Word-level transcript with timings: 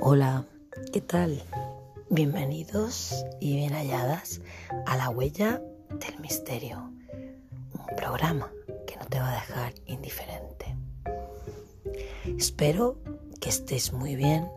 Hola, 0.00 0.44
¿qué 0.92 1.00
tal? 1.00 1.42
Bienvenidos 2.08 3.24
y 3.40 3.56
bien 3.56 3.72
halladas 3.72 4.40
a 4.86 4.96
La 4.96 5.10
Huella 5.10 5.60
del 5.90 6.20
Misterio, 6.20 6.92
un 7.72 7.96
programa 7.96 8.52
que 8.86 8.96
no 8.96 9.04
te 9.06 9.18
va 9.18 9.32
a 9.32 9.34
dejar 9.34 9.74
indiferente. 9.86 10.76
Espero 12.24 13.00
que 13.40 13.48
estés 13.48 13.92
muy 13.92 14.14
bien. 14.14 14.48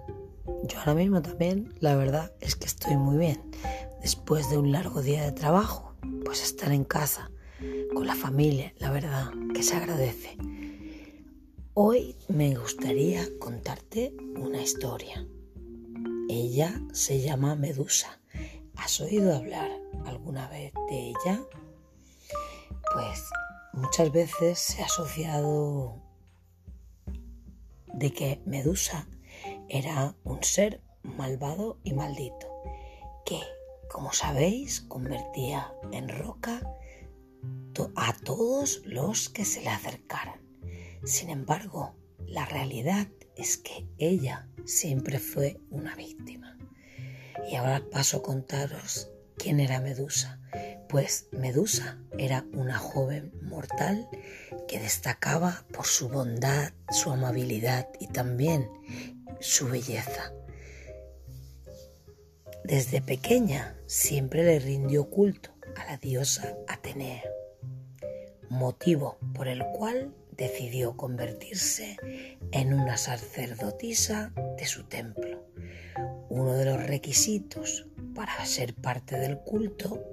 Yo 0.65 0.77
ahora 0.79 0.93
mismo 0.93 1.21
también, 1.21 1.73
la 1.79 1.95
verdad 1.95 2.31
es 2.39 2.55
que 2.55 2.67
estoy 2.67 2.97
muy 2.97 3.17
bien. 3.17 3.41
Después 4.01 4.49
de 4.51 4.57
un 4.57 4.71
largo 4.71 5.01
día 5.01 5.23
de 5.23 5.31
trabajo, 5.31 5.95
pues 6.23 6.43
estar 6.43 6.71
en 6.71 6.83
casa 6.83 7.31
con 7.93 8.05
la 8.05 8.15
familia, 8.15 8.73
la 8.77 8.91
verdad 8.91 9.31
que 9.53 9.63
se 9.63 9.75
agradece. 9.75 10.37
Hoy 11.73 12.17
me 12.27 12.53
gustaría 12.53 13.25
contarte 13.39 14.13
una 14.35 14.61
historia. 14.61 15.25
Ella 16.27 16.81
se 16.91 17.21
llama 17.21 17.55
Medusa. 17.55 18.19
¿Has 18.75 18.99
oído 18.99 19.33
hablar 19.33 19.71
alguna 20.05 20.49
vez 20.49 20.73
de 20.89 21.11
ella? 21.11 21.41
Pues 22.93 23.23
muchas 23.71 24.11
veces 24.11 24.59
se 24.59 24.81
ha 24.81 24.85
asociado 24.85 25.95
de 27.93 28.11
que 28.11 28.41
Medusa 28.45 29.07
era 29.69 30.13
un 30.25 30.43
ser 30.43 30.81
malvado 31.03 31.79
y 31.85 31.93
maldito, 31.93 32.49
que, 33.25 33.39
como 33.89 34.11
sabéis, 34.11 34.81
convertía 34.81 35.73
en 35.93 36.09
roca 36.09 36.61
a 37.95 38.13
todos 38.25 38.81
los 38.83 39.29
que 39.29 39.45
se 39.45 39.61
le 39.61 39.69
acercaran. 39.69 40.50
Sin 41.03 41.29
embargo, 41.29 41.95
la 42.27 42.45
realidad 42.45 43.07
es 43.35 43.57
que 43.57 43.87
ella 43.97 44.47
siempre 44.65 45.19
fue 45.19 45.59
una 45.69 45.95
víctima. 45.95 46.57
Y 47.49 47.55
ahora 47.55 47.83
paso 47.91 48.17
a 48.17 48.23
contaros 48.23 49.09
quién 49.37 49.59
era 49.59 49.81
Medusa. 49.81 50.39
Pues 50.87 51.27
Medusa 51.31 51.97
era 52.17 52.45
una 52.53 52.77
joven 52.77 53.31
mortal 53.41 54.07
que 54.67 54.79
destacaba 54.79 55.65
por 55.73 55.85
su 55.85 56.09
bondad, 56.09 56.73
su 56.91 57.11
amabilidad 57.11 57.87
y 57.99 58.07
también 58.07 58.69
su 59.39 59.67
belleza. 59.69 60.33
Desde 62.63 63.01
pequeña 63.01 63.75
siempre 63.87 64.43
le 64.43 64.59
rindió 64.59 65.09
culto 65.09 65.51
a 65.75 65.85
la 65.85 65.97
diosa 65.97 66.55
Atenea, 66.67 67.23
motivo 68.49 69.17
por 69.33 69.47
el 69.47 69.65
cual 69.73 70.13
decidió 70.31 70.95
convertirse 70.97 71.97
en 72.51 72.73
una 72.73 72.97
sacerdotisa 72.97 74.33
de 74.57 74.65
su 74.65 74.85
templo. 74.85 75.45
Uno 76.29 76.53
de 76.53 76.65
los 76.65 76.83
requisitos 76.83 77.87
para 78.15 78.45
ser 78.45 78.73
parte 78.73 79.17
del 79.17 79.37
culto 79.39 80.03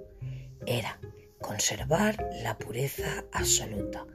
era 0.67 1.01
conservar 1.41 2.29
la 2.43 2.59
pureza 2.59 3.25
absoluta, 3.33 4.07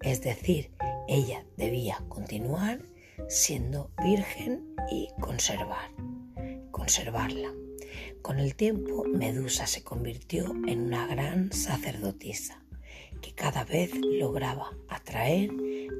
es 0.00 0.20
decir, 0.20 0.72
ella 1.08 1.46
debía 1.56 2.02
continuar 2.08 2.82
siendo 3.28 3.90
virgen 4.02 4.74
y 4.90 5.08
conservar, 5.20 5.90
conservarla. 6.70 7.52
Con 8.20 8.38
el 8.38 8.54
tiempo, 8.54 9.04
Medusa 9.04 9.66
se 9.66 9.82
convirtió 9.82 10.52
en 10.66 10.82
una 10.82 11.06
gran 11.06 11.52
sacerdotisa 11.52 12.61
que 13.22 13.32
cada 13.34 13.64
vez 13.64 13.94
lograba 13.94 14.76
atraer 14.88 15.50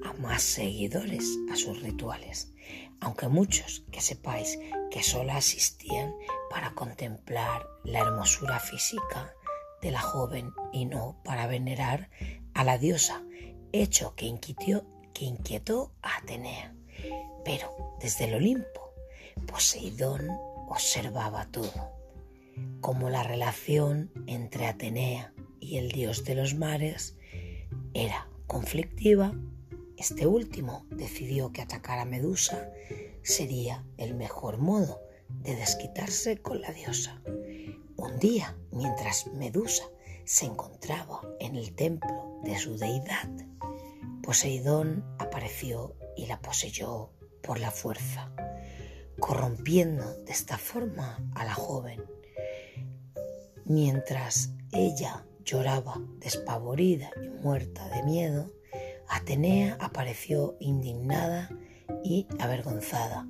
a 0.04 0.12
más 0.14 0.42
seguidores 0.42 1.24
a 1.50 1.56
sus 1.56 1.80
rituales, 1.80 2.52
aunque 3.00 3.28
muchos 3.28 3.84
que 3.90 4.00
sepáis 4.00 4.58
que 4.90 5.02
solo 5.02 5.32
asistían 5.32 6.12
para 6.50 6.74
contemplar 6.74 7.66
la 7.84 8.00
hermosura 8.00 8.60
física 8.60 9.32
de 9.80 9.90
la 9.90 10.00
joven 10.00 10.52
y 10.72 10.84
no 10.84 11.20
para 11.24 11.46
venerar 11.46 12.10
a 12.54 12.64
la 12.64 12.78
diosa, 12.78 13.22
hecho 13.72 14.14
que 14.14 14.26
inquietó, 14.26 14.84
que 15.14 15.24
inquietó 15.24 15.92
a 16.02 16.18
Atenea. 16.18 16.74
Pero 17.44 17.96
desde 18.00 18.26
el 18.26 18.34
Olimpo, 18.34 18.94
Poseidón 19.46 20.28
observaba 20.68 21.46
todo, 21.46 21.92
como 22.80 23.10
la 23.10 23.22
relación 23.22 24.10
entre 24.26 24.66
Atenea 24.66 25.32
y 25.60 25.78
el 25.78 25.90
dios 25.90 26.24
de 26.24 26.34
los 26.34 26.54
mares 26.54 27.16
era 27.94 28.28
conflictiva, 28.46 29.34
este 29.96 30.26
último 30.26 30.84
decidió 30.90 31.52
que 31.52 31.62
atacar 31.62 31.98
a 31.98 32.04
Medusa 32.04 32.70
sería 33.22 33.84
el 33.98 34.14
mejor 34.14 34.58
modo 34.58 35.00
de 35.28 35.54
desquitarse 35.54 36.38
con 36.38 36.60
la 36.60 36.72
diosa. 36.72 37.22
Un 37.96 38.18
día, 38.18 38.56
mientras 38.72 39.28
Medusa 39.28 39.84
se 40.24 40.46
encontraba 40.46 41.20
en 41.40 41.56
el 41.56 41.74
templo 41.74 42.40
de 42.42 42.58
su 42.58 42.76
deidad, 42.76 43.30
Poseidón 44.22 45.04
apareció 45.18 45.94
y 46.16 46.26
la 46.26 46.40
poseyó 46.40 47.10
por 47.42 47.58
la 47.58 47.70
fuerza, 47.70 48.32
corrompiendo 49.18 50.14
de 50.24 50.32
esta 50.32 50.58
forma 50.58 51.18
a 51.34 51.44
la 51.44 51.54
joven. 51.54 52.02
Mientras 53.64 54.50
ella 54.72 55.24
lloraba 55.44 56.00
despavorida 56.18 57.10
y 57.22 57.28
muerta 57.28 57.88
de 57.90 58.02
miedo, 58.02 58.50
Atenea 59.08 59.76
apareció 59.80 60.56
indignada 60.60 61.50
y 62.02 62.26
avergonzada 62.38 63.28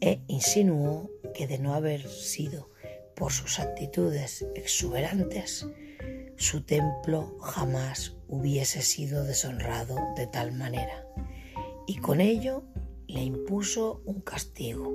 e 0.00 0.22
insinuó 0.26 1.10
que 1.34 1.46
de 1.46 1.58
no 1.58 1.74
haber 1.74 2.08
sido 2.08 2.70
por 3.14 3.32
sus 3.32 3.58
actitudes 3.58 4.46
exuberantes, 4.54 5.66
su 6.36 6.62
templo 6.62 7.36
jamás 7.40 8.16
hubiese 8.28 8.80
sido 8.82 9.24
deshonrado 9.24 9.96
de 10.16 10.26
tal 10.28 10.52
manera. 10.52 11.04
Y 11.86 11.96
con 11.96 12.20
ello 12.20 12.64
le 13.08 13.22
impuso 13.22 14.02
un 14.04 14.20
castigo, 14.20 14.94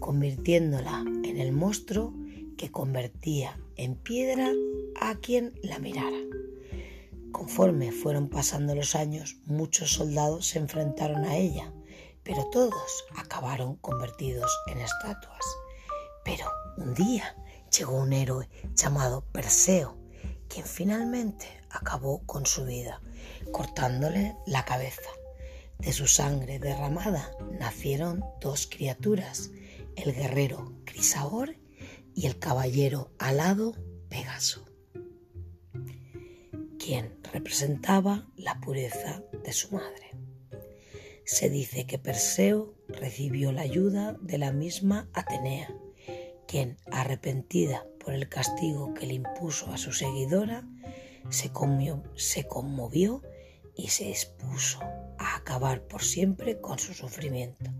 convirtiéndola 0.00 1.04
en 1.24 1.38
el 1.38 1.52
monstruo 1.52 2.12
que 2.56 2.70
convertía 2.70 3.58
en 3.76 3.96
piedra 3.96 4.50
a 5.00 5.14
quien 5.16 5.58
la 5.62 5.78
mirara. 5.78 6.18
Conforme 7.32 7.92
fueron 7.92 8.28
pasando 8.28 8.74
los 8.74 8.94
años, 8.94 9.36
muchos 9.46 9.92
soldados 9.92 10.46
se 10.46 10.58
enfrentaron 10.58 11.24
a 11.24 11.36
ella, 11.36 11.72
pero 12.22 12.44
todos 12.50 13.04
acabaron 13.16 13.76
convertidos 13.76 14.50
en 14.66 14.78
estatuas. 14.78 15.44
Pero 16.24 16.46
un 16.76 16.94
día 16.94 17.36
llegó 17.76 17.96
un 17.96 18.12
héroe 18.12 18.48
llamado 18.74 19.24
Perseo, 19.32 19.96
quien 20.48 20.66
finalmente 20.66 21.46
acabó 21.70 22.22
con 22.26 22.46
su 22.46 22.64
vida, 22.64 23.00
cortándole 23.50 24.36
la 24.46 24.64
cabeza. 24.64 25.10
De 25.78 25.92
su 25.92 26.06
sangre 26.06 26.58
derramada 26.58 27.30
nacieron 27.58 28.24
dos 28.40 28.68
criaturas, 28.70 29.50
el 29.96 30.14
guerrero 30.14 30.72
Crisaor 30.84 31.56
y 32.14 32.26
el 32.26 32.38
caballero 32.38 33.10
alado 33.18 33.74
Pegaso 34.08 34.64
quien 36.82 37.16
representaba 37.32 38.26
la 38.36 38.60
pureza 38.60 39.22
de 39.44 39.52
su 39.52 39.72
madre. 39.72 40.10
Se 41.24 41.48
dice 41.48 41.86
que 41.86 41.96
Perseo 41.96 42.74
recibió 42.88 43.52
la 43.52 43.62
ayuda 43.62 44.16
de 44.20 44.36
la 44.36 44.50
misma 44.50 45.08
Atenea, 45.12 45.72
quien, 46.48 46.78
arrepentida 46.90 47.86
por 48.04 48.14
el 48.14 48.28
castigo 48.28 48.94
que 48.94 49.06
le 49.06 49.14
impuso 49.14 49.70
a 49.72 49.78
su 49.78 49.92
seguidora, 49.92 50.66
se, 51.30 51.52
se 52.16 52.48
conmovió 52.48 53.22
y 53.76 53.88
se 53.88 54.10
expuso 54.10 54.80
a 55.18 55.36
acabar 55.36 55.86
por 55.86 56.02
siempre 56.02 56.60
con 56.60 56.80
su 56.80 56.94
sufrimiento. 56.94 57.70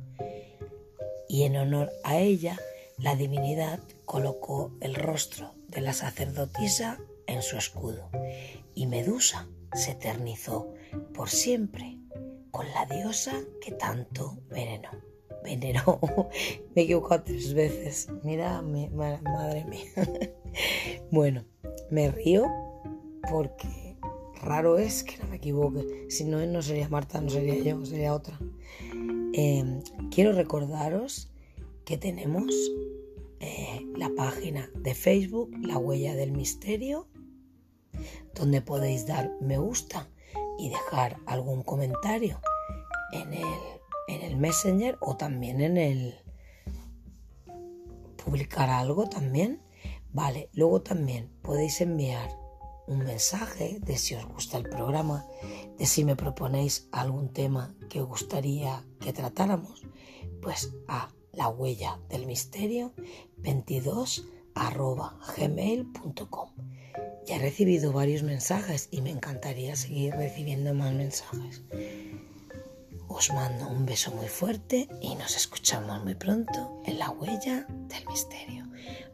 Y 1.28 1.42
en 1.42 1.56
honor 1.56 1.90
a 2.04 2.18
ella, 2.18 2.56
la 2.98 3.16
divinidad 3.16 3.80
colocó 4.12 4.70
el 4.82 4.94
rostro 4.94 5.54
de 5.68 5.80
la 5.80 5.94
sacerdotisa 5.94 6.98
en 7.26 7.40
su 7.40 7.56
escudo 7.56 8.10
y 8.74 8.86
Medusa 8.86 9.48
se 9.72 9.92
eternizó 9.92 10.74
por 11.14 11.30
siempre 11.30 11.96
con 12.50 12.66
la 12.72 12.84
diosa 12.84 13.32
que 13.62 13.72
tanto 13.72 14.36
venenó. 14.50 14.90
Veneró, 15.42 15.98
me 16.74 16.82
he 16.82 16.84
equivocado 16.84 17.22
tres 17.22 17.54
veces. 17.54 18.08
Mira, 18.22 18.60
madre 18.60 19.64
mía. 19.64 19.88
bueno, 21.10 21.46
me 21.90 22.10
río 22.10 22.44
porque 23.30 23.96
raro 24.42 24.76
es 24.76 25.04
que 25.04 25.16
no 25.16 25.28
me 25.28 25.36
equivoque. 25.36 26.04
Si 26.10 26.24
no, 26.24 26.44
no 26.44 26.60
sería 26.60 26.86
Marta, 26.90 27.18
no 27.18 27.30
sería 27.30 27.56
yo, 27.64 27.82
sería 27.86 28.12
otra. 28.12 28.38
Em, 29.32 29.80
quiero 30.10 30.32
recordaros 30.32 31.30
que 31.86 31.96
tenemos 31.96 32.52
eh, 33.42 33.84
la 33.96 34.08
página 34.16 34.70
de 34.76 34.94
Facebook, 34.94 35.50
La 35.60 35.76
Huella 35.76 36.14
del 36.14 36.30
Misterio, 36.30 37.08
donde 38.34 38.62
podéis 38.62 39.04
dar 39.04 39.32
me 39.40 39.58
gusta 39.58 40.08
y 40.58 40.68
dejar 40.68 41.18
algún 41.26 41.64
comentario 41.64 42.40
en 43.12 43.34
el, 43.34 43.58
en 44.06 44.22
el 44.22 44.36
Messenger 44.36 44.96
o 45.00 45.16
también 45.16 45.60
en 45.60 45.76
el, 45.76 46.14
publicar 48.24 48.70
algo 48.70 49.08
también. 49.08 49.60
Vale, 50.12 50.48
luego 50.52 50.82
también 50.82 51.32
podéis 51.42 51.80
enviar 51.80 52.30
un 52.86 52.98
mensaje 52.98 53.78
de 53.80 53.98
si 53.98 54.14
os 54.14 54.24
gusta 54.24 54.56
el 54.56 54.68
programa, 54.68 55.26
de 55.78 55.86
si 55.86 56.04
me 56.04 56.14
proponéis 56.14 56.88
algún 56.92 57.32
tema 57.32 57.74
que 57.90 58.00
os 58.02 58.08
gustaría 58.08 58.84
que 59.00 59.12
tratáramos, 59.12 59.82
pues 60.40 60.72
a 60.86 61.08
la 61.32 61.48
huella 61.48 61.98
del 62.08 62.26
misterio 62.26 62.92
22 63.38 64.26
arroba 64.54 65.18
gmail.com. 65.36 66.50
Ya 67.26 67.36
he 67.36 67.38
recibido 67.38 67.92
varios 67.92 68.22
mensajes 68.22 68.88
y 68.90 69.00
me 69.00 69.10
encantaría 69.10 69.76
seguir 69.76 70.14
recibiendo 70.14 70.74
más 70.74 70.92
mensajes. 70.92 71.62
Os 73.08 73.30
mando 73.32 73.68
un 73.68 73.86
beso 73.86 74.10
muy 74.12 74.28
fuerte 74.28 74.88
y 75.00 75.14
nos 75.14 75.36
escuchamos 75.36 76.02
muy 76.02 76.14
pronto 76.14 76.80
en 76.86 76.98
la 76.98 77.10
huella 77.10 77.66
del 77.68 78.06
misterio. 78.08 78.66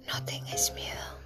No 0.07 0.25
tengáis 0.25 0.73
miedo. 0.75 1.18